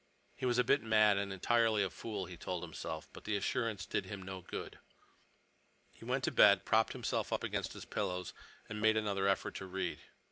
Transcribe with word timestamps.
He 0.35 0.47
was 0.47 0.57
a 0.57 0.63
bit 0.63 0.81
mad 0.81 1.17
and 1.17 1.31
entirely 1.31 1.83
a 1.83 1.89
fool, 1.91 2.25
he 2.25 2.35
told 2.35 2.63
himself. 2.63 3.07
But 3.13 3.23
the 3.25 3.37
assurance 3.37 3.85
did 3.85 4.05
him 4.05 4.23
no 4.23 4.41
good. 4.41 4.79
He 5.93 6.05
went 6.05 6.23
to 6.23 6.31
bed, 6.31 6.65
propped 6.65 6.93
himself 6.93 7.31
up 7.31 7.43
against 7.43 7.73
his 7.73 7.85
pillows, 7.85 8.33
and 8.67 8.81
made 8.81 8.97
another 8.97 9.27
effort 9.27 9.53
to 9.57 9.67
read. 9.67 9.99